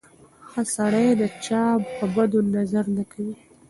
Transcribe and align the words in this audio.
ښه 0.49 0.61
سړی 0.75 1.07
د 1.19 1.21
چا 1.45 1.63
په 1.97 2.05
بدو 2.15 2.39
نظر 2.57 2.85
نه 2.97 3.03
کوي. 3.11 3.35